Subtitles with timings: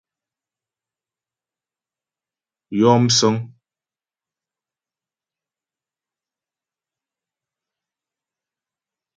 [2.77, 3.35] Yɔ msə̌ŋ.